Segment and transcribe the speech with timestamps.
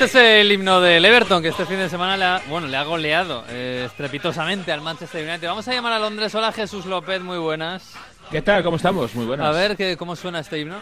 [0.00, 2.76] Este es el himno del Everton, que este fin de semana le ha, bueno, le
[2.76, 5.48] ha goleado eh, estrepitosamente al Manchester United.
[5.48, 6.32] Vamos a llamar a Londres.
[6.36, 7.94] Hola Jesús López, muy buenas.
[8.30, 8.62] ¿Qué tal?
[8.62, 9.12] ¿Cómo estamos?
[9.16, 9.44] Muy buenas.
[9.44, 10.76] A ver ¿qué, cómo suena este himno.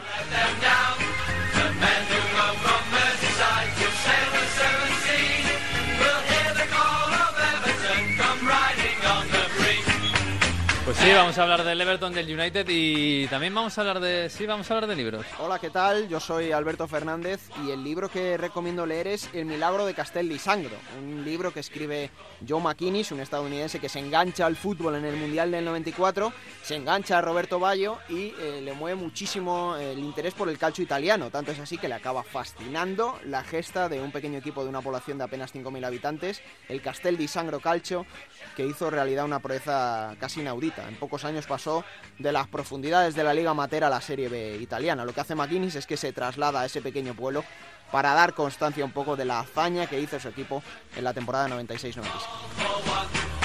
[10.86, 14.30] Pues sí, vamos a hablar del Everton, del United y también vamos a hablar de,
[14.30, 15.26] sí, vamos a hablar de libros.
[15.40, 16.06] Hola, ¿qué tal?
[16.06, 20.28] Yo soy Alberto Fernández y el libro que recomiendo leer es El milagro de Castel
[20.28, 22.12] di Sangro, un libro que escribe
[22.48, 26.76] Joe McInnes, un estadounidense que se engancha al fútbol en el Mundial del 94, se
[26.76, 31.30] engancha a Roberto Baggio y eh, le mueve muchísimo el interés por el calcio italiano,
[31.30, 34.82] tanto es así que le acaba fascinando la gesta de un pequeño equipo de una
[34.82, 38.06] población de apenas 5.000 habitantes, el Castel di Sangro Calcio,
[38.54, 40.75] que hizo realidad una proeza casi inaudita.
[40.88, 41.84] En pocos años pasó
[42.18, 45.04] de las profundidades de la Liga Amateur a la Serie B italiana.
[45.04, 47.44] Lo que hace McGuinness es que se traslada a ese pequeño pueblo
[47.90, 50.62] para dar constancia un poco de la hazaña que hizo su equipo
[50.96, 52.02] en la temporada 96-97.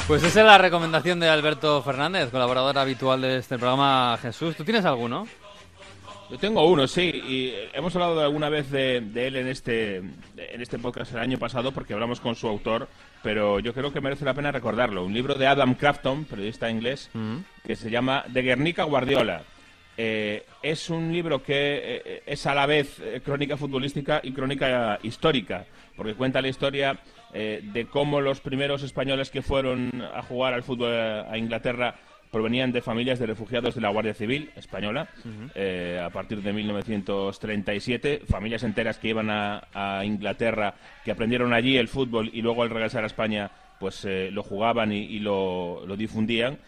[0.07, 4.17] Pues esa es la recomendación de Alberto Fernández, colaborador habitual de este programa.
[4.21, 5.27] Jesús, ¿tú tienes alguno?
[6.29, 10.61] Yo tengo uno, sí, y hemos hablado alguna vez de, de, él en este, en
[10.61, 12.87] este podcast el año pasado porque hablamos con su autor,
[13.23, 15.05] pero yo creo que merece la pena recordarlo.
[15.05, 17.37] Un libro de Adam Crafton, periodista inglés, mm.
[17.65, 19.43] que se llama De Guernica Guardiola.
[19.97, 24.99] Eh, es un libro que eh, es a la vez eh, crónica futbolística y crónica
[25.03, 26.99] histórica, porque cuenta la historia
[27.33, 31.95] de cómo los primeros españoles que fueron a jugar al fútbol a Inglaterra
[32.31, 35.09] provenían de familias de refugiados de la Guardia Civil española
[35.53, 39.61] eh, a partir de 1937, familias enteras que iban a,
[40.03, 44.43] Inglaterra, que aprendieron allí el fútbol y luego al regresar a España pues eh, lo
[44.43, 46.59] jugaban y, lo, difundían.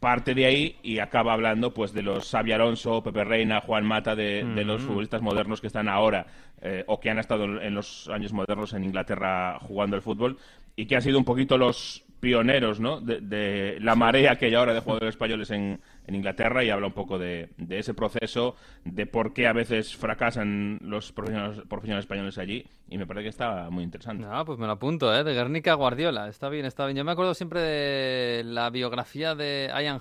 [0.00, 4.16] Parte de ahí y acaba hablando pues de los Xavi Alonso, Pepe Reina, Juan Mata,
[4.16, 6.26] de, los futbolistas modernos que están ahora
[6.62, 10.38] eh, o que han estado en los años modernos en Inglaterra jugando el fútbol
[10.74, 13.00] y que han sido un poquito los pioneros ¿no?
[13.00, 17.20] de, la marea que hay ahora de jugadores españoles en, Inglaterra y habla un poco
[17.20, 22.98] de, ese proceso, de por qué a veces fracasan los profesionales, profesionales, españoles allí y
[22.98, 24.26] me parece que está muy interesante.
[24.28, 25.22] Ah, pues me lo apunto, ¿eh?
[25.22, 26.96] de Guernica Guardiola, está bien, está bien.
[26.96, 30.00] Yo me acuerdo siempre de la biografía de Ian,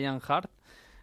[0.00, 0.48] Ian Hart,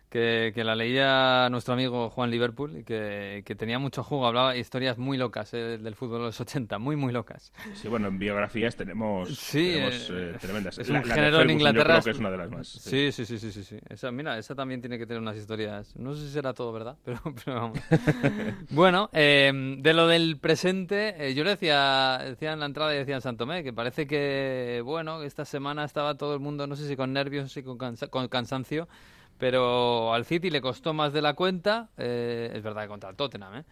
[0.09, 5.17] que, la leía nuestro amigo Juan Liverpool y que, tenía mucho juego, hablaba historias muy
[5.17, 7.51] locas eh, del fútbol de los 80, muy, muy locas.
[7.73, 10.77] Sí, bueno, en biografías tenemos, sí, eh, eh, tremendas.
[10.77, 11.99] Es un género en Inglaterra.
[12.01, 12.67] que es una de las más.
[12.67, 13.63] Sí, sí, sí, sí, sí.
[13.63, 13.77] sí.
[13.89, 15.95] Esa, mira, esa también tiene que tener unas historias.
[15.95, 17.79] No sé si será todo verdad, pero, vamos.
[18.69, 23.21] bueno, de lo del presente, yo le decía, decía en la entrada y decía en
[23.21, 27.13] Santomé que parece que, bueno, esta semana estaba todo el mundo, no sé si con
[27.13, 28.87] nervios, o con, con cansancio
[29.37, 33.15] pero al City le costó más de la cuenta, eh, es verdad que contra el
[33.15, 33.63] Tottenham, ¿eh?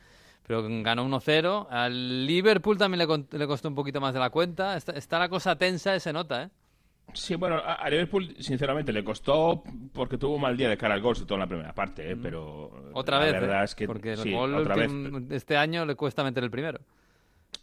[0.48, 1.68] pero ganó 1-0.
[1.70, 4.78] Al Liverpool también le, costó un poquito más de la cuenta.
[4.78, 6.50] Está, la cosa tensa, se nota, ¿eh?
[7.14, 11.02] Sí, bueno, a, Liverpool sinceramente le costó porque tuvo un mal día de cara al
[11.02, 12.16] gol, sobre todo en la primera parte, ¿eh?
[12.16, 12.22] mm.
[12.22, 13.66] pero otra la vez, verdad ¿eh?
[13.66, 16.80] es que porque el gol este año le cuesta meter el primero.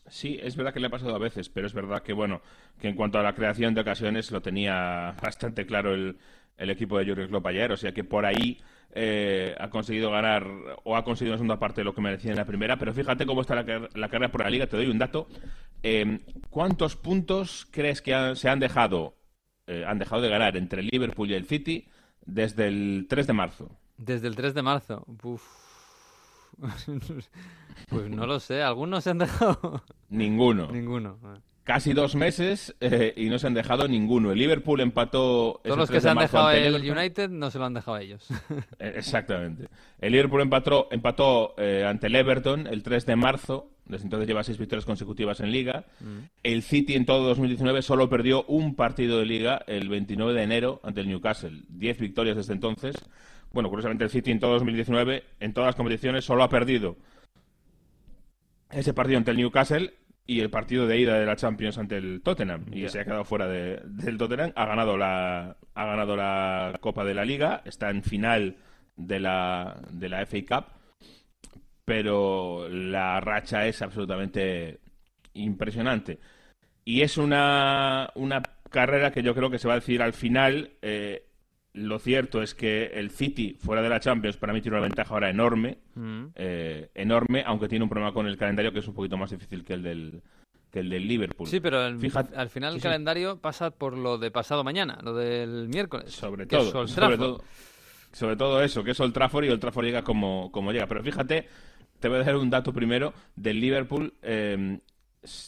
[0.09, 2.41] Sí, es verdad que le ha pasado a veces, pero es verdad que bueno,
[2.81, 6.17] que en cuanto a la creación de ocasiones lo tenía bastante claro el,
[6.57, 8.61] el equipo de Jurgen Klopp ayer, o sea que por ahí
[8.95, 10.47] eh, ha conseguido ganar
[10.85, 13.25] o ha conseguido una segunda parte de lo que merecía en la primera, pero fíjate
[13.27, 13.65] cómo está la,
[14.09, 15.29] carrera por la liga, te doy un dato.
[15.83, 16.21] Eh,
[16.51, 19.17] ¿Cuántos puntos crees que se han dejado,
[19.67, 21.89] eh, han dejado de ganar entre el Liverpool y el City
[22.25, 23.79] desde el 3 de marzo?
[23.97, 25.07] Desde el 3 de marzo.
[27.89, 29.83] pues no lo sé, ¿algunos se han dejado?
[30.11, 30.71] Ninguno.
[30.71, 31.19] Ninguno
[31.65, 34.33] casi dos meses eh, y no se han dejado ninguno.
[34.33, 35.61] El Liverpool empató.
[35.63, 38.29] Todos los que se han dejado el United no se lo han dejado ellos.
[38.79, 39.69] Eh, exactamente.
[40.01, 43.71] El Liverpool empató, empató eh, ante el Everton el 3 de marzo.
[43.85, 45.85] Desde entonces lleva seis victorias consecutivas en Liga.
[46.01, 46.19] Mm.
[46.43, 50.81] El City en todo 2019 solo perdió un partido de Liga el 29 de enero
[50.83, 51.63] ante el Newcastle.
[51.69, 52.95] Diez victorias desde entonces.
[53.53, 56.97] Bueno, curiosamente el City en todo 2019, en todas las competiciones, solo ha perdido
[58.73, 59.95] ese partido ante el Newcastle
[60.27, 62.67] y el partido de ida de la Champions ante el Tottenham.
[62.73, 64.53] Y se ha quedado fuera del Tottenham.
[64.55, 67.63] Ha ganado la ha ganado la Copa de la Liga.
[67.65, 68.57] Está en final
[68.97, 70.67] de la de la FA Cup.
[71.85, 74.81] Pero la racha es absolutamente
[75.35, 76.21] impresionante.
[76.85, 80.73] Y es una una carrera que yo creo que se va a decir al final
[80.83, 81.32] eh,
[81.75, 85.15] lo cierto es que el City, fuera de la Champions, para mí tiene una ventaja
[85.15, 86.25] ahora enorme, mm.
[86.35, 89.65] eh, enorme, aunque tiene un problema con el calendario que es un poquito más difícil
[89.65, 90.23] que el del,
[90.71, 91.47] que el del Liverpool.
[91.47, 96.13] Sí, pero al final el calendario pasa por lo de pasado mañana, lo del miércoles.
[96.13, 97.43] Sobre todo, sobre todo,
[98.13, 100.87] sobre todo eso, que es Old Trafford y Old Trafford llega como, como llega.
[100.87, 101.49] Pero fíjate,
[102.01, 104.13] te voy a dar un dato primero del Liverpool.
[104.21, 104.79] Eh,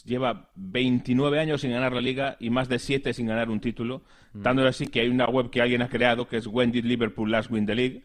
[0.05, 4.03] lleva 29 años sin ganar la liga y más de 7 sin ganar un título,
[4.33, 7.31] dándole así que hay una web que alguien ha creado que es When did Liverpool
[7.31, 8.01] last win the league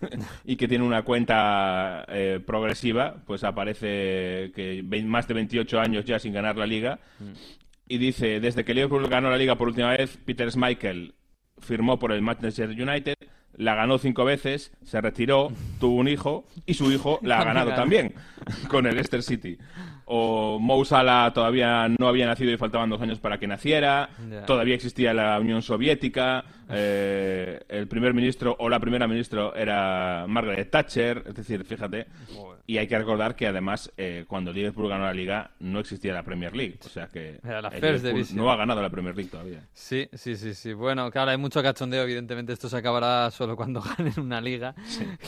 [0.44, 6.18] y que tiene una cuenta eh, progresiva, pues aparece que más de 28 años ya
[6.18, 6.98] sin ganar la liga.
[7.86, 11.14] Y dice, desde que Liverpool ganó la liga por última vez, Peter Schmeichel
[11.58, 13.16] firmó por el Manchester United,
[13.56, 17.74] la ganó cinco veces, se retiró, tuvo un hijo y su hijo la ha ganado
[17.74, 18.14] también
[18.68, 19.58] con el Leicester City.
[20.06, 24.10] O Mo Salah todavía no había nacido y faltaban dos años para que naciera,
[24.46, 30.70] todavía existía la Unión Soviética, eh, el primer ministro o la primera ministra era Margaret
[30.70, 32.06] Thatcher, es decir, fíjate.
[32.66, 36.22] Y hay que recordar que además eh, cuando Liverpool ganó la liga no existía la
[36.22, 37.38] Premier League, o sea que
[38.34, 39.66] no ha ganado la Premier League todavía.
[39.72, 40.72] Sí, sí, sí, sí.
[40.72, 44.74] Bueno, claro, hay mucho cachondeo, evidentemente esto se acabará solo cuando ganen una liga,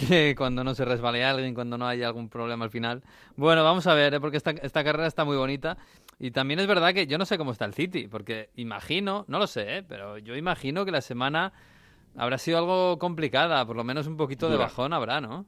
[0.08, 3.02] que cuando no se resbale alguien, cuando no haya algún problema al final.
[3.36, 4.20] Bueno, vamos a ver, ¿eh?
[4.20, 5.76] porque esta, esta carrera está muy bonita.
[6.18, 9.38] Y también es verdad que yo no sé cómo está el City, porque imagino, no
[9.38, 9.82] lo sé, ¿eh?
[9.82, 11.52] pero yo imagino que la semana
[12.16, 15.44] habrá sido algo complicada, por lo menos un poquito de bajón habrá, ¿no?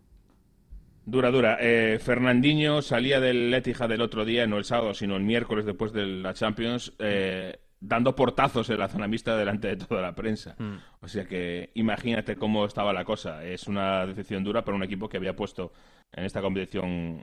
[1.06, 1.56] Dura, dura.
[1.58, 5.94] Eh, Fernandinho salía del Letija del otro día, no el sábado, sino el miércoles después
[5.94, 10.56] de la Champions, eh, dando portazos en la zona mixta delante de toda la prensa.
[10.58, 10.76] Mm.
[11.00, 13.44] O sea que imagínate cómo estaba la cosa.
[13.44, 15.72] Es una decepción dura para un equipo que había puesto
[16.12, 17.22] en esta competición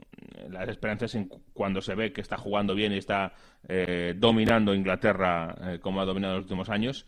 [0.50, 3.32] las esperanzas en cuando se ve que está jugando bien y está
[3.68, 7.06] eh, dominando Inglaterra como ha dominado en los últimos años.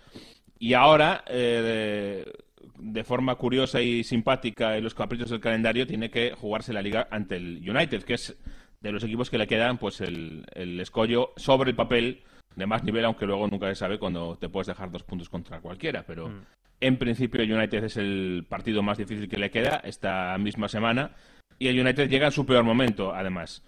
[0.59, 6.73] Y ahora, de forma curiosa y simpática en los caprichos del calendario, tiene que jugarse
[6.73, 8.37] la liga ante el United, que es
[8.81, 10.45] de los equipos que le quedan pues el,
[10.81, 12.23] escollo sobre el papel
[12.59, 15.61] de más nivel, aunque luego nunca se sabe cuando te puedes dejar dos puntos contra
[15.61, 16.03] cualquiera.
[16.07, 16.41] Pero mm.
[16.81, 21.13] en principio el United es el partido más difícil que le queda esta misma semana.
[21.59, 23.63] Y el United llega en su peor momento, además.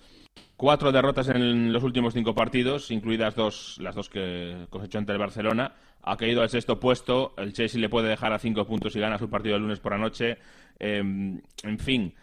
[0.57, 5.19] Cuatro derrotas en los últimos cinco partidos, incluidas dos, las dos que cosechó ante el
[5.19, 5.73] Barcelona.
[6.03, 7.35] Ha caído al sexto puesto.
[7.37, 9.93] El Chelsea le puede dejar a cinco puntos y gana su partido el lunes por
[9.93, 10.39] la noche.
[10.79, 12.15] Em, en fin,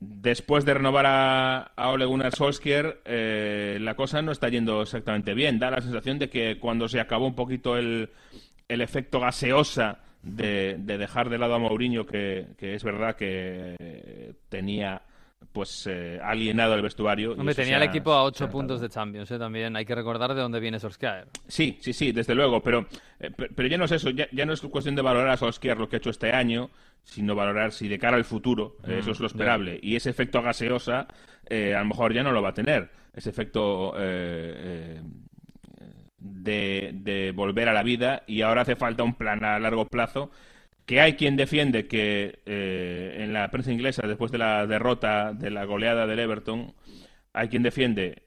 [0.00, 5.58] después de renovar a, Ole Gunnar Solskjaer, eh, la cosa no está yendo exactamente bien.
[5.58, 8.10] Da la sensación de que cuando se acabó un poquito el,
[8.68, 15.02] el efecto gaseosa de, dejar de lado a Mourinho, que, que es verdad que tenía
[15.56, 17.32] pues eh, alienado el vestuario.
[17.32, 19.38] Hombre, tenía el equipo a ocho puntos de Champions, ¿eh?
[19.38, 21.28] también hay que recordar de dónde viene Solskjaer.
[21.48, 22.86] Sí, sí, sí, desde luego, pero,
[23.18, 25.88] eh, pero ya no es eso, ya, no es cuestión de valorar a Solskjaer lo
[25.88, 26.70] que ha hecho este año,
[27.02, 30.10] sino valorar si de cara al futuro, eh, eso es lo mm, esperable, y ese
[30.10, 31.08] efecto gaseosa
[31.48, 35.00] a lo mejor ya no lo va a tener, ese efecto de,
[36.18, 40.30] de volver a la vida, y ahora hace falta un plan a largo plazo
[40.86, 45.50] que hay quien defiende que eh, en la prensa inglesa, después de la derrota de
[45.50, 46.74] la goleada del Everton,
[47.32, 48.22] hay quien defiende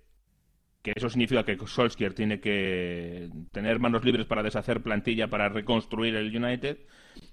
[0.82, 6.16] que eso significa que Solskjaer tiene que tener manos libres para deshacer plantilla para reconstruir
[6.16, 6.78] el United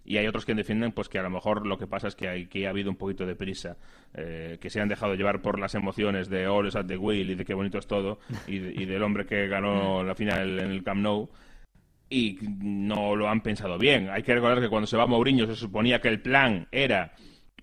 [0.04, 2.28] y hay otros que defienden pues que a lo mejor lo que pasa es que,
[2.28, 3.76] hay, que ha habido un poquito de prisa
[4.14, 7.34] eh, que se han dejado llevar por las emociones de All at the Wheel y
[7.36, 8.18] de qué bonito es todo
[8.48, 11.28] y, y del hombre que ganó la final en el Camp Nou
[12.08, 14.10] y no lo han pensado bien.
[14.10, 17.12] Hay que recordar que cuando se va Mourinho se suponía que el plan era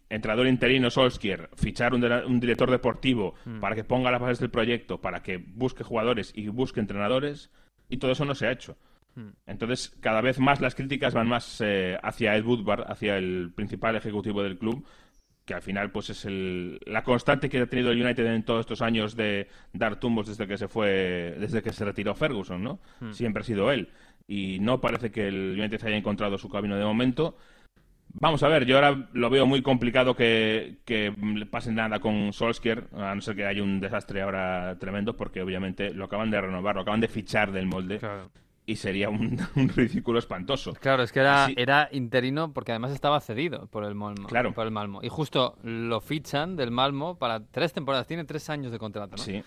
[0.09, 3.59] entrenador interino Solskjaer, fichar un, director deportivo hmm.
[3.59, 7.49] para que ponga las bases del proyecto, para que busque jugadores y busque entrenadores,
[7.89, 8.77] y todo eso no se ha hecho.
[9.15, 9.29] Hmm.
[9.47, 13.95] Entonces, cada vez más las críticas van más eh, hacia Ed Woodward, hacia el principal
[13.95, 14.85] ejecutivo del club,
[15.45, 18.61] que al final pues es el, la constante que ha tenido el United en todos
[18.61, 22.79] estos años de dar tumbos desde que se fue, desde que se retiró Ferguson, ¿no?
[22.99, 23.11] Hmm.
[23.11, 23.89] Siempre ha sido él
[24.27, 27.35] y no parece que el United haya encontrado su camino de momento.
[28.15, 31.13] Vamos a ver, yo ahora lo veo muy complicado que, que
[31.49, 35.93] pase nada con Solskjaer, a no ser que haya un desastre ahora tremendo, porque obviamente
[35.93, 37.99] lo acaban de renovar, lo acaban de fichar del molde.
[38.65, 39.37] Y sería un,
[39.75, 40.73] ridículo espantoso.
[40.73, 44.27] Claro, es que era, era interino porque además estaba cedido por el Malmo.
[44.27, 44.53] Claro.
[44.53, 45.01] Por el Malmo.
[45.01, 48.07] Y justo lo fichan del Malmo para tres temporadas.
[48.07, 49.23] Tiene tres años de contrato, ¿no?
[49.23, 49.43] Sí.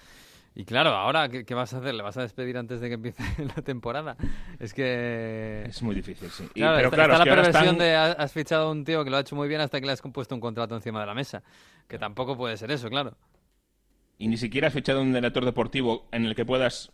[0.58, 1.94] Y claro, ahora, ¿qué, vas a hacer?
[1.94, 3.22] ¿Le vas a despedir antes de que empiece
[3.56, 4.16] la temporada?
[4.58, 5.64] Es que...
[5.66, 6.48] Es muy difícil, sí.
[6.54, 9.20] Claro, pero claro, está la perversión de has fichado a un tío que lo ha
[9.20, 11.42] hecho muy bien hasta que le has compuesto un contrato encima de la mesa.
[11.86, 13.18] Que tampoco puede ser eso, claro.
[14.16, 16.90] Y ni siquiera has fichado un director deportivo en el que puedas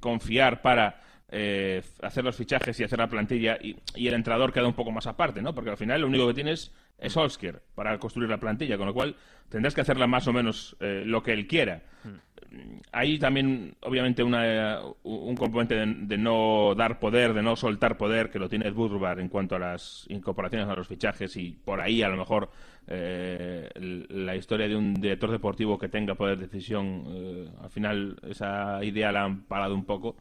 [0.00, 4.74] confiar para eh, hacer los fichajes y hacer la plantilla y, el entrenador queda un
[4.74, 5.54] poco más aparte, ¿no?
[5.54, 8.94] Porque al final lo único que tienes es Solskjaer para construir la plantilla, con lo
[8.94, 9.14] cual
[9.48, 11.82] tendrás que hacerla más o menos eh, lo que él quiera.
[12.92, 18.38] Hay también, obviamente, una, un componente de, no dar poder, de no soltar poder, que
[18.38, 22.08] lo tiene Woodward en cuanto a las incorporaciones a los fichajes y por ahí a
[22.08, 22.50] lo mejor
[22.86, 23.68] eh,
[24.08, 28.82] la historia de un director deportivo que tenga poder de decisión, eh, al final esa
[28.84, 30.16] idea la han parado un poco.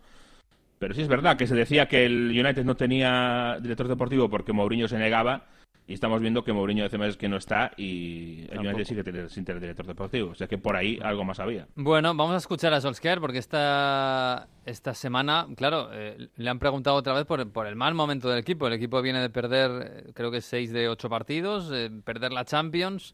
[0.79, 4.53] Pero sí es verdad que se decía que el United no tenía director deportivo porque
[4.53, 5.45] Mourinho se negaba
[5.85, 9.43] y estamos viendo que Mourinho hace meses que no está y el United tiene sin
[9.43, 10.31] director deportivo.
[10.31, 11.67] O sea que por ahí algo más había.
[11.75, 16.95] Bueno, vamos a escuchar a Solskjaer porque esta, esta semana, claro, eh, le han preguntado
[16.95, 18.67] otra vez por, por, el mal momento del equipo.
[18.67, 22.45] El equipo viene de perder, eh, creo que seis de ocho partidos, eh, perder la
[22.45, 23.13] Champions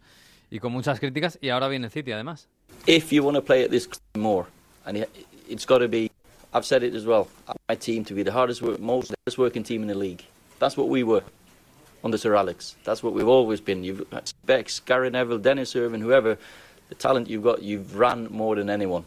[0.52, 2.48] y con muchas críticas y ahora viene el City además.
[2.86, 4.46] If you want to play at this more,
[4.86, 5.06] and
[5.48, 6.12] it's got to be,
[6.54, 7.28] I've said it as well,
[7.68, 10.24] my team to be the hardest, most hardest working team in the league.
[10.60, 11.24] That's what we were.
[12.04, 12.78] Under Sir Alex.
[12.84, 13.84] That's what we've always been.
[13.84, 14.06] You've
[14.46, 16.38] Bex, Gary Neville, Dennis Irvin, whoever,
[16.90, 19.06] the talent you've got, you've ran more than anyone.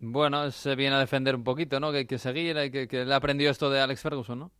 [0.00, 1.90] Bueno, se viene a defender un poquito, ¿no?
[1.90, 4.50] Que hay que seguir, hay que, que le aprendió esto de Alex Ferguson, ¿no?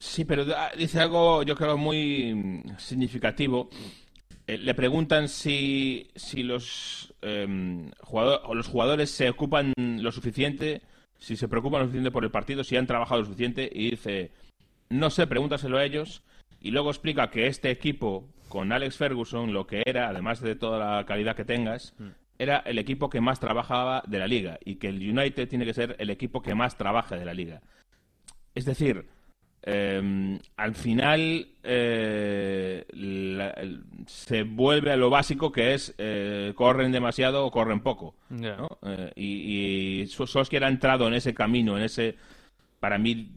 [0.00, 3.68] Sí, pero ah, dice algo, yo creo, muy significativo.
[4.46, 10.82] Eh, le preguntan si, si los, eh, jugador, o los jugadores se ocupan lo suficiente,
[11.18, 14.30] si se preocupan lo suficiente por el partido, si han trabajado lo suficiente, y dice,
[14.88, 16.22] no sé, pregúntaselo a ellos,
[16.60, 20.78] y luego explica que este equipo, con Alex Ferguson, lo que era, además de toda
[20.96, 22.08] la calidad que tengas, mm.
[22.38, 25.74] era el equipo que más trabajaba de la liga y que el United tiene que
[25.74, 27.62] ser el equipo que más trabaja de la liga.
[28.54, 29.06] Es decir,
[29.62, 32.84] em, al final eh,
[34.06, 38.16] se vuelve a lo básico que es eh, corren demasiado o corren poco.
[38.32, 42.16] Eh, y, y Solskjaer ha entrado en ese camino, en ese,
[42.80, 43.30] para mí,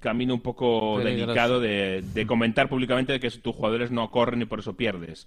[0.00, 4.74] camino un poco delicado de, comentar públicamente que tus jugadores no corren y por eso
[4.74, 5.26] pierdes.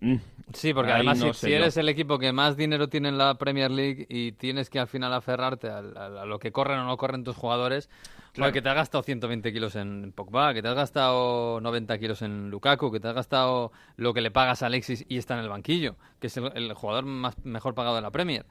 [0.00, 0.16] Mm,
[0.52, 4.06] sí, porque además si, eres el equipo que más dinero tiene en la Premier League
[4.08, 5.82] y tienes que al final aferrarte a,
[6.24, 7.90] lo que corren o no corren tus jugadores,
[8.32, 8.52] claro.
[8.52, 12.48] que te has gastado 120 kilos en Pogba, que te has gastado 90 kilos en
[12.50, 15.48] Lukaku, que te has gastado lo que le pagas a Alexis y está en el
[15.48, 18.46] banquillo, que es el, jugador más mejor pagado de la Premier.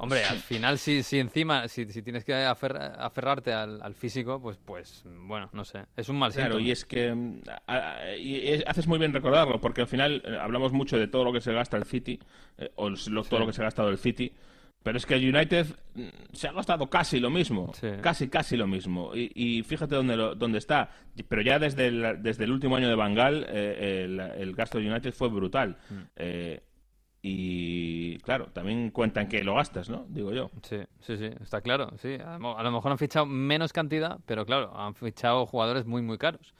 [0.00, 5.50] Hombre, al final, si, si encima, si, tienes que aferrarte al, físico, pues, pues, bueno,
[5.52, 7.14] no sé, es un mal Claro, y es que
[8.18, 11.40] y haces muy bien recordarlo, porque al final eh, hablamos mucho de todo lo que
[11.40, 12.20] se gasta el City,
[12.58, 12.92] eh, o
[13.28, 14.32] todo lo que se ha gastado el City,
[14.84, 18.68] pero es que el United mm, se ha gastado casi lo mismo, casi, casi lo
[18.68, 19.10] mismo.
[19.14, 20.90] Y, fíjate dónde, dónde está.
[21.28, 24.06] Pero ya desde el, desde el último año de Bangal, eh,
[24.38, 25.76] el, gasto de United fue brutal.
[25.90, 26.20] Mm.
[27.20, 30.06] Y claro, también cuentan que lo gastas, ¿no?
[30.08, 30.50] Digo yo.
[30.62, 31.90] Sí, sí, sí, está claro.
[32.00, 36.16] Sí, a lo mejor han fichado menos cantidad, pero claro, han fichado jugadores muy, muy
[36.16, 36.54] caros.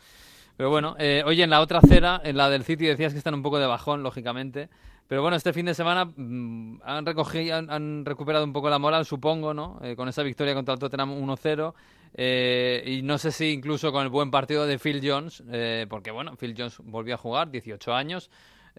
[0.57, 3.35] Pero bueno, eh, oye, en la otra cera, en la del City, decías que están
[3.35, 4.69] un poco de bajón, lógicamente.
[5.07, 9.07] Pero bueno, este fin de semana mm, han, recogido, han, recuperado un poco la moral,
[9.07, 9.79] supongo, ¿no?
[9.83, 11.75] Eh, con esa victoria contra el Tottenham 1-0.
[12.15, 15.45] Eh, y no sé si incluso con el buen partido de Phil Jones,
[15.88, 18.29] porque bueno, Phil Jones volvió a jugar, 18 años.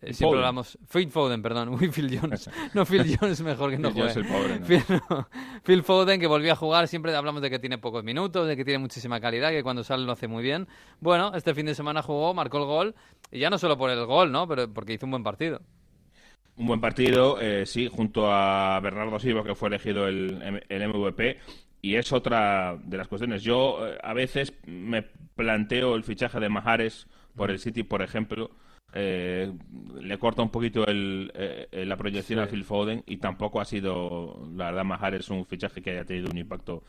[0.01, 0.77] Eh, siempre hablamos.
[0.91, 1.77] Phil Foden, perdón.
[1.93, 2.49] Phil Jones.
[2.73, 4.11] No, Phil Jones mejor que no juegue.
[4.13, 4.59] El pobre,
[5.63, 6.87] Phil, Foden, que volvió a jugar.
[6.87, 10.05] Siempre hablamos de que tiene pocos minutos, de que tiene muchísima calidad, que cuando sale
[10.05, 10.67] lo hace muy bien.
[10.99, 12.95] Bueno, este fin de semana jugó, marcó el gol.
[13.31, 14.47] Y ya no solo por el gol, ¿no?
[14.47, 15.61] Pero porque hizo un buen partido.
[16.55, 21.39] Un buen partido, eh, sí, junto a Bernardo Silva, que fue elegido el, el MVP.
[21.81, 23.43] Y es otra de las cuestiones.
[23.43, 25.03] Yo eh, a veces me
[25.35, 27.07] planteo el fichaje de Majares
[27.39, 28.51] por el City, por ejemplo
[28.93, 29.53] eh,
[30.01, 34.49] le corta un poquito el, eh, la proyección a Phil Foden y tampoco ha sido,
[34.55, 36.83] la verdad, Majar es un fichaje que haya tenido un impacto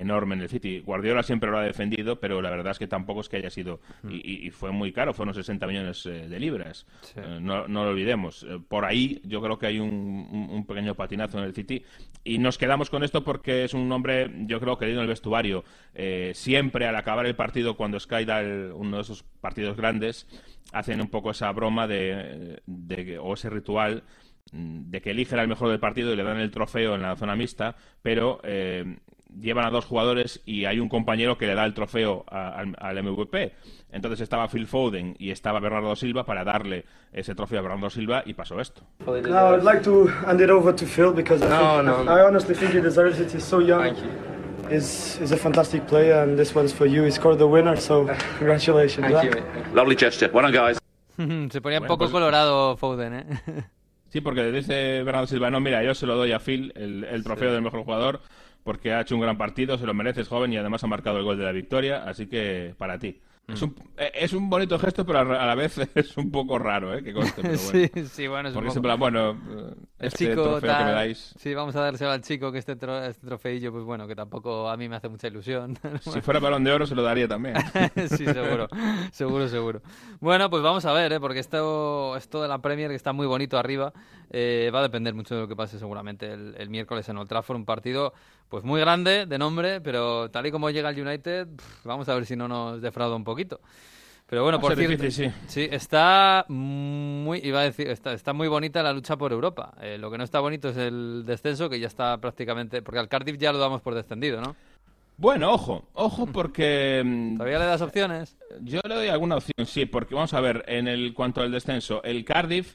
[0.00, 0.80] enorme en el City.
[0.80, 3.80] Guardiola siempre lo ha defendido, pero la verdad es que tampoco es que haya sido.
[4.02, 4.10] Mm.
[4.12, 6.86] Y, fue muy caro, fueron 60 millones eh, de libras.
[7.16, 8.44] Eh, no, no, lo olvidemos.
[8.44, 11.84] Eh, por ahí yo creo que hay un, pequeño patinazo en el City.
[12.22, 15.64] Y nos quedamos con esto porque es un hombre, yo creo, querido en el vestuario.
[16.32, 18.42] siempre al acabar el partido, cuando Sky da
[18.74, 20.26] uno de esos partidos grandes,
[20.72, 24.04] hacen un poco esa broma de, de o ese ritual
[24.52, 27.34] de que eligen al mejor del partido y le dan el trofeo en la zona
[27.34, 28.40] mixta, pero
[29.40, 33.52] llevan a dos jugadores y hay un compañero que le da el trofeo al, MVP.
[33.90, 38.22] Entonces estaba Phil Foden y estaba Bernardo Silva para darle ese trofeo a Bernardo Silva
[38.26, 38.82] y pasó esto.
[39.06, 42.22] No, I'd like to hand it over to Phil because I, no, think, no, I
[42.22, 43.32] honestly think he deserves it.
[43.32, 43.82] He's so young.
[43.82, 44.10] Thank you.
[44.70, 47.04] He's, he's a fantastic player and this one's for you.
[47.04, 48.06] He scored the winner, so
[48.38, 49.06] congratulations.
[49.12, 49.42] Thank you.
[49.74, 50.28] Lovely gesture.
[50.28, 50.78] Done, guys.
[51.52, 53.24] Se ponía un poco pues- colorado Foden, ¿eh?
[54.08, 57.24] Sí, porque dice Bernardo Silva, no, mira, yo se lo doy a Phil, el, el
[57.24, 58.20] trofeo del mejor jugador,
[58.64, 61.24] porque ha hecho un gran partido, se lo mereces joven y además ha marcado el
[61.24, 63.20] gol de la victoria, así que para ti.
[63.46, 66.94] Es un, eh, es un bonito gesto, pero a la vez es un poco raro,
[66.96, 67.02] ¿eh?
[67.02, 67.88] Que conste, pero bueno.
[67.94, 68.82] sí, sí, bueno, es Porque un poco...
[68.82, 69.30] plan, bueno,
[69.98, 72.58] El este chico trofeo que tal- me dais, Sí, vamos a dárselo al chico que
[72.58, 75.78] este, tro- este trofeillo, pues bueno, que tampoco a mí me hace mucha ilusión.
[76.00, 77.56] si fuera balón de oro se lo daría también.
[78.08, 78.66] sí, seguro,
[79.12, 79.82] seguro, seguro.
[80.20, 81.20] Bueno, pues vamos a ver, ¿eh?
[81.20, 83.92] porque esto, esto de la Premier, que está muy bonito arriba,
[84.30, 87.28] eh, va a depender mucho de lo que pase seguramente el, el miércoles en Old
[87.28, 88.14] Trafford, un partido
[88.48, 92.14] pues muy grande de nombre, pero tal y como llega el United, pff, vamos a
[92.14, 93.60] ver si no nos defrauda un poquito.
[94.26, 95.68] Pero bueno, por cierto, difícil, sí.
[95.70, 99.74] está muy, iba a decir, está, está muy bonita la lucha por Europa.
[99.82, 103.08] Eh, lo que no está bonito es el descenso, que ya está prácticamente, porque al
[103.08, 104.56] Cardiff ya lo damos por descendido, ¿no?
[105.16, 108.36] Bueno, ojo, ojo porque mm, ¿Todavía le das opciones?
[108.62, 112.02] yo le doy alguna opción, sí, porque vamos a ver, en el cuanto al descenso,
[112.02, 112.74] el Cardiff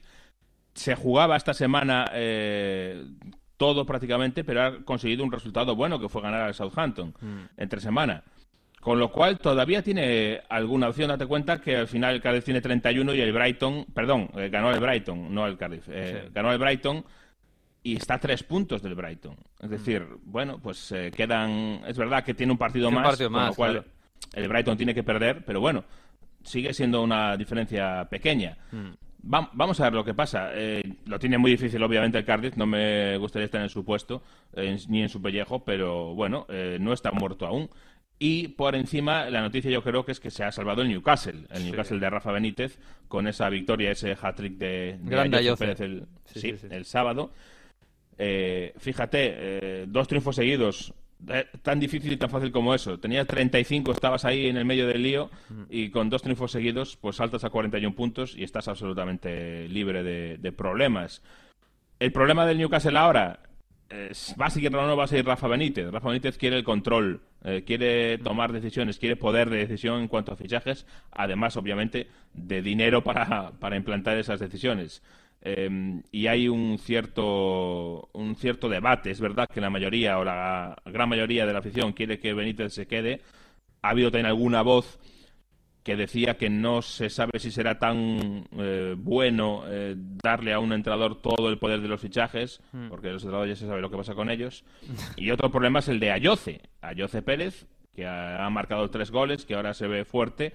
[0.74, 3.04] se jugaba esta semana eh,
[3.58, 7.14] todo prácticamente, pero ha conseguido un resultado bueno, que fue ganar al Southampton
[7.58, 8.24] entre semana.
[8.80, 11.10] Con lo cual todavía tiene alguna opción.
[11.10, 14.72] Date cuenta que al final el Cardiff tiene 31 y el Brighton, perdón, eh, ganó
[14.72, 16.32] el Brighton, no el Cardiff, eh, Sí.
[16.34, 17.04] ganó el Brighton
[17.84, 19.36] y está a tres puntos del Brighton.
[19.62, 21.82] Es decir, bueno, pues eh, quedan.
[21.88, 23.88] Es verdad que tiene un partido Tiene un más, partido con lo más, cual claro.
[24.34, 25.84] el Brighton tiene que perder, pero bueno,
[26.44, 28.58] sigue siendo una diferencia pequeña.
[29.22, 30.52] Va- vamos a ver lo que pasa.
[30.54, 32.56] Eh, lo tiene muy difícil, obviamente, el Cardiff.
[32.56, 34.24] No me gustaría estar en su puesto,
[34.88, 37.70] ni en su pellejo, pero bueno, eh, no está muerto aún.
[38.22, 41.46] Y por encima, la noticia yo creo que es que se ha salvado el Newcastle,
[41.52, 45.78] el Newcastle de Rafa Benítez, con esa victoria, ese hat-trick de, de Grande Ayoce Ayoce.
[45.78, 47.32] Pérez el, Sí, el sábado.
[48.18, 50.94] Eh, fíjate, eh, dos triunfos seguidos,
[51.30, 53.00] eh, tan difícil y tan fácil como eso.
[53.00, 55.30] Tenías 35, estabas ahí en el medio del lío
[55.70, 60.38] y con dos triunfos seguidos, pues saltas a 41 puntos y estás absolutamente libre de,
[60.38, 61.22] de problemas.
[62.00, 63.40] El problema del Newcastle ahora,
[64.40, 65.92] ¿va a seguir no va a seguir Rafa Benítez?
[65.92, 70.32] Rafa Benítez quiere el control, eh, quiere tomar decisiones, quiere poder de decisión en cuanto
[70.32, 75.02] a fichajes, además, obviamente, de dinero para, para implantar esas decisiones.
[75.42, 79.12] Eh, y hay un cierto, un cierto debate.
[79.12, 82.74] Es verdad que la mayoría o la gran mayoría de la afición quiere que Benítez
[82.74, 83.22] se quede.
[83.82, 85.00] Ha habido también alguna voz
[85.90, 90.72] que decía que no se sabe si será tan eh, bueno eh, darle a un
[90.72, 93.98] entrenador todo el poder de los fichajes, porque los entrenadores ya se sabe lo que
[93.98, 94.64] pasa con ellos.
[95.18, 99.48] Y otro problema es el de Ayoce, Ayoce Pérez, que ha, ha marcado tres goles,
[99.48, 100.54] que ahora se ve fuerte,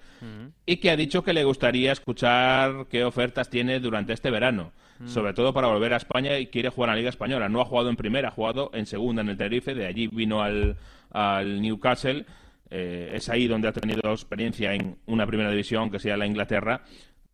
[0.66, 4.70] y que ha dicho que le gustaría escuchar qué ofertas tiene durante este verano,
[5.04, 7.48] sobre todo para volver a España y quiere jugar a la Liga Española.
[7.48, 10.42] No ha jugado en primera, ha jugado en segunda en el Tenerife, de allí vino
[10.42, 10.76] al,
[11.10, 12.24] al Newcastle.
[12.70, 16.82] Eh, es ahí donde ha tenido experiencia en una primera división, que sea la Inglaterra.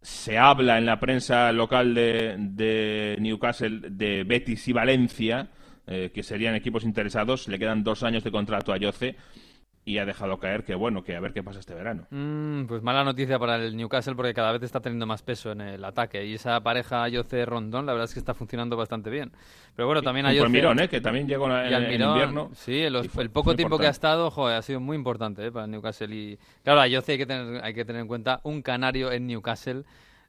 [0.02, 5.50] Se habla en la prensa local de, de Newcastle de Betis y Valencia,
[5.86, 7.48] eh, que serían equipos interesados.
[7.48, 9.16] Le quedan dos años de contrato a Yoce
[9.84, 12.06] y ha dejado caer que, bueno, que a ver qué pasa este verano.
[12.10, 15.62] Mm, pues mala noticia para el Newcastle porque cada vez está teniendo más peso en
[15.62, 19.32] el ataque y esa pareja Ayoce-Rondón la verdad es que está funcionando bastante bien.
[19.74, 20.46] Pero bueno, también Junto Ayoce...
[20.46, 20.88] al Mirón, ¿eh?
[20.88, 22.50] que también llegó en, en Almirón, invierno.
[22.54, 25.46] Sí, los- y fue- el poco tiempo que ha estado, joder, ha sido muy importante
[25.46, 26.14] eh, para el Newcastle.
[26.14, 29.84] Y claro, Ayoce hay que tener, hay que tener en cuenta un canario en Newcastle.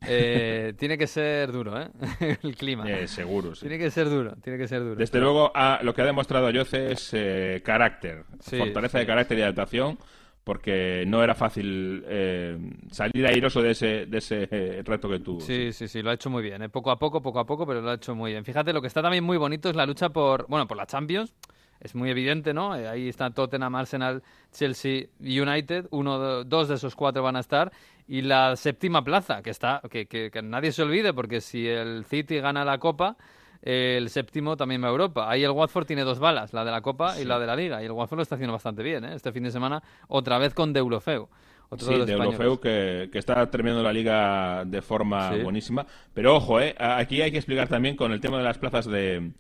[0.08, 1.90] Eh, tiene que ser duro, ¿eh?
[2.44, 2.90] el clima.
[2.90, 3.62] Eh, seguro, sí.
[3.62, 4.96] Tiene que ser duro, tiene que ser duro.
[4.96, 9.02] Desde luego, ah, lo que ha demostrado Yoce es eh, carácter, Sí, fortaleza sí.
[9.02, 9.98] de carácter y adaptación,
[10.44, 12.58] porque no era fácil eh,
[12.90, 15.40] salir airoso de ese, de ese eh, reto que tuvo.
[15.40, 16.64] Sí, sí, sí, lo ha hecho muy bien.
[16.64, 16.70] ¿eh?
[16.70, 18.44] Poco a poco, poco a poco, pero lo ha hecho muy bien.
[18.44, 21.34] Fíjate, lo que está también muy bonito es la lucha por, bueno, por la Champions.
[21.82, 22.76] Es muy evidente, ¿no?
[22.76, 25.88] Eh, ahí están Tottenham, Arsenal, Chelsea United.
[25.92, 27.72] Uno, dos de esos cuatro van a estar.
[28.08, 32.06] Y la séptima plaza, que está, que, que- que nadie se olvide, porque si el
[32.06, 33.18] City gana la Copa,
[33.64, 35.30] el séptimo también va a Europa.
[35.30, 37.82] Ahí el Watford tiene dos balas, la de la Copa y la de la Liga.
[37.82, 39.16] Y el Watford lo está haciendo bastante bien, ¿eh?
[39.16, 41.28] Este fin de semana, otra vez con Deulofeu.
[41.70, 45.42] Otro Sí, de que, que está terminando la liga de forma Sí.
[45.42, 45.86] buenísima.
[46.14, 49.32] Pero ojo, eh, aquí hay que explicar también con el tema de las plazas de,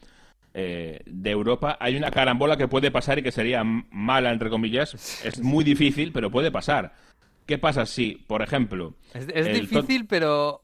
[0.53, 1.77] eh, de Europa.
[1.79, 5.23] Hay una carambola que puede pasar y que sería mala, entre comillas.
[5.23, 6.93] Es muy difícil, pero puede pasar.
[7.45, 8.95] ¿Qué pasa si, por ejemplo...
[9.13, 10.63] Es, difícil, pero,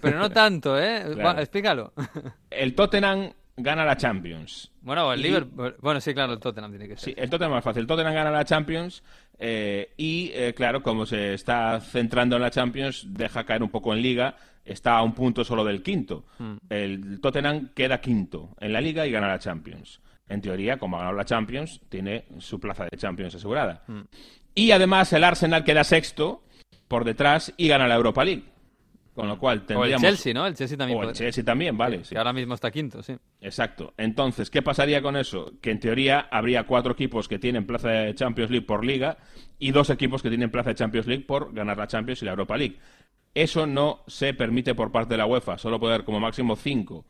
[0.00, 1.04] pero no tanto, ¿eh?
[1.14, 1.40] Claro.
[1.40, 1.92] Explícalo.
[2.50, 4.70] el Tottenham gana la Champions.
[4.82, 5.76] Bueno, el Y- Liverpool.
[5.80, 7.20] Bueno, sí, claro, el Tottenham tiene que Sí, ser.
[7.24, 7.80] el Tottenham es más fácil.
[7.82, 9.02] El Tottenham gana la Champions
[9.38, 13.92] eh, y, eh, claro, como se está centrando en la Champions, deja caer un poco
[13.94, 14.36] en Liga.
[14.64, 16.24] Está a un punto solo del quinto.
[16.38, 16.56] Hmm.
[16.68, 20.00] El Tottenham queda quinto en la Liga y gana la Champions.
[20.28, 23.82] En teoría, como ha ganado la Champions, tiene su plaza de Champions asegurada.
[23.88, 24.02] Hmm.
[24.54, 26.44] Y además el Arsenal queda sexto
[26.88, 28.44] por detrás y gana la Europa League.
[29.14, 30.02] Con lo cual O tendríamos...
[30.04, 30.46] el Chelsea, ¿no?
[30.46, 30.98] El Chelsea también.
[30.98, 32.04] O el Chelsea también, vale.
[32.04, 32.10] sí.
[32.14, 33.16] Que ahora mismo está quinto, sí.
[33.40, 33.92] Exacto.
[33.96, 35.52] Entonces, ¿qué pasaría con eso?
[35.60, 39.18] Que en teoría habría cuatro equipos que tienen plaza de Champions League por liga
[39.58, 42.30] y dos equipos que tienen plaza de Champions League por ganar la Champions y la
[42.30, 42.78] Europa League.
[43.34, 47.04] Eso no se permite por parte de la UEFA, solo puede haber como máximo cinco.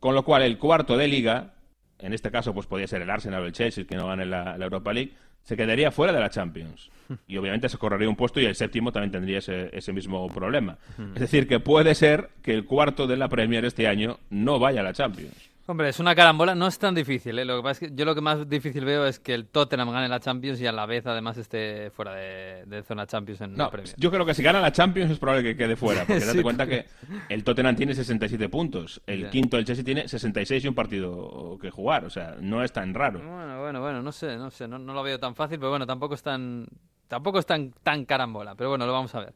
[0.00, 1.54] Con lo cual, el cuarto de liga,
[1.98, 4.58] en este caso pues podría ser el Arsenal o el Chelsea que no gane la,
[4.58, 5.14] la Europa League,
[5.44, 6.90] se quedaría fuera de la Champions.
[7.28, 10.78] Y obviamente se correría un puesto y el séptimo también tendría ese, ese mismo problema.
[11.14, 14.80] Es decir, que puede ser que el cuarto de la Premier este año no vaya
[14.80, 15.50] a la Champions.
[15.66, 17.38] Hombre, es una carambola, no es tan difícil.
[17.38, 17.44] ¿eh?
[17.46, 19.90] Lo que pasa es que yo lo que más difícil veo es que el Tottenham
[19.92, 23.52] gane la Champions y a la vez además esté fuera de, de zona Champions en
[23.52, 23.94] No, la Premier.
[23.96, 26.42] yo creo que si gana la Champions es probable que quede fuera, porque date Sí,
[26.42, 26.84] cuenta que
[27.30, 31.70] el Tottenham tiene 67 puntos, el quinto, el Chelsea, tiene 66 y un partido que
[31.70, 33.20] jugar, o sea, no es tan raro.
[33.20, 35.86] Bueno, bueno, bueno, no sé, no sé, no, no lo veo tan fácil, pero bueno,
[35.86, 36.66] tampoco es tan,
[37.08, 39.34] tampoco es tan, tan carambola, pero bueno, lo vamos a ver.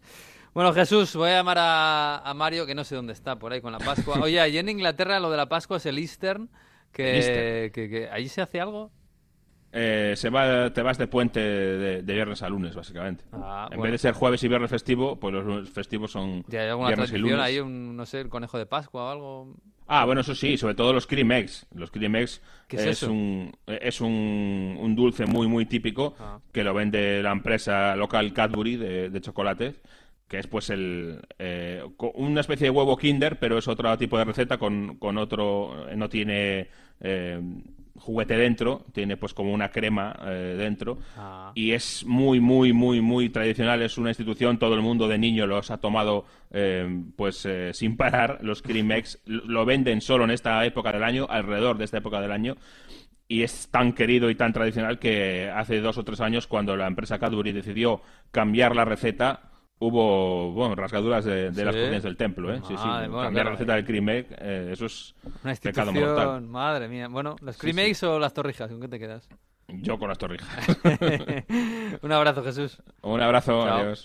[0.55, 3.61] Bueno, Jesús, voy a llamar a, a Mario, que no sé dónde está, por ahí
[3.61, 4.19] con la Pascua.
[4.23, 6.49] Oye, allí en Inglaterra lo de la Pascua es el Eastern,
[6.93, 8.91] que, El que, que ¿allí se hace algo?
[9.71, 13.25] Eh, se va, te vas de puente de, de viernes a lunes, básicamente.
[13.33, 13.83] Ah, en bueno.
[13.83, 17.13] vez de ser jueves y viernes festivo, pues los festivos son ¿Ya hay alguna viernes
[17.13, 17.39] y lunes.
[17.39, 19.55] ahí, un, no sé, el conejo de Pascua o algo?
[19.89, 21.67] Ah, bueno, eso sí, sobre todo los cream eggs.
[21.75, 26.39] Los cream eggs ¿Qué es un, es un, un dulce muy, muy típico Ah.
[26.53, 29.81] que lo vende la empresa local Cadbury de, de chocolates,
[30.29, 31.83] que es pues el eh,
[32.15, 36.09] una especie de huevo Kinder, pero es otro tipo de receta con, con otro, no
[36.11, 36.69] tiene
[37.01, 37.41] eh,
[37.99, 41.53] juguete dentro, tiene pues como una crema eh, dentro Ah.
[41.55, 43.83] y es muy, muy, muy, muy tradicional.
[43.83, 47.97] Es una institución, todo el mundo de niño los ha tomado eh, pues eh, sin
[47.97, 48.39] parar.
[48.43, 48.63] Los
[49.27, 52.57] lo lo venden solo en esta época del año, alrededor de esta época del año.
[53.27, 56.87] Y es tan querido y tan tradicional que hace dos o tres años, cuando la
[56.87, 61.81] empresa Cadbury decidió cambiar la receta, hubo bueno, rasgaduras de, de las ¿Sí?
[61.81, 62.53] cortinas del templo.
[62.53, 62.61] ¿eh?
[62.67, 62.89] Sí, sí.
[62.89, 63.45] Bueno, cambiar claro.
[63.45, 65.15] la receta del Cream eh, eso es
[65.45, 66.43] Una pecado mortal.
[66.43, 67.09] madre mía.
[67.09, 68.07] Bueno, ¿los cream sí.
[68.07, 68.71] o las torrijas?
[68.71, 69.29] ¿Con qué te quedas?
[69.69, 70.49] Yo con las torrijas.
[72.03, 72.79] Un abrazo, Jesús.
[73.03, 73.77] Un abrazo, Chao.
[73.77, 73.97] adiós.